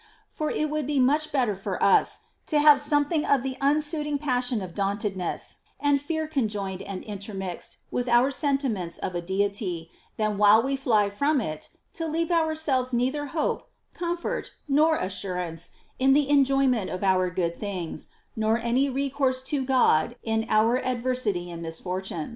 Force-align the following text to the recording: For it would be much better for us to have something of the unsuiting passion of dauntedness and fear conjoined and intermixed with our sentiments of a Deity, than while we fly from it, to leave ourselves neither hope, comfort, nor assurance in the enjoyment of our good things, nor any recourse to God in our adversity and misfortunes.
For 0.31 0.49
it 0.49 0.71
would 0.71 0.87
be 0.87 0.99
much 0.99 1.31
better 1.31 1.55
for 1.55 1.77
us 1.83 2.21
to 2.47 2.57
have 2.59 2.81
something 2.81 3.23
of 3.23 3.43
the 3.43 3.55
unsuiting 3.61 4.17
passion 4.17 4.59
of 4.59 4.73
dauntedness 4.73 5.59
and 5.79 6.01
fear 6.01 6.27
conjoined 6.27 6.81
and 6.81 7.03
intermixed 7.03 7.77
with 7.91 8.07
our 8.09 8.31
sentiments 8.31 8.97
of 8.97 9.13
a 9.13 9.21
Deity, 9.21 9.91
than 10.17 10.39
while 10.39 10.59
we 10.63 10.75
fly 10.75 11.11
from 11.11 11.39
it, 11.39 11.69
to 11.93 12.07
leave 12.07 12.31
ourselves 12.31 12.93
neither 12.93 13.27
hope, 13.27 13.69
comfort, 13.93 14.53
nor 14.67 14.95
assurance 14.97 15.69
in 15.99 16.13
the 16.13 16.29
enjoyment 16.31 16.89
of 16.89 17.03
our 17.03 17.29
good 17.29 17.55
things, 17.55 18.07
nor 18.35 18.57
any 18.57 18.89
recourse 18.89 19.43
to 19.43 19.63
God 19.63 20.15
in 20.23 20.47
our 20.49 20.79
adversity 20.83 21.51
and 21.51 21.61
misfortunes. 21.61 22.29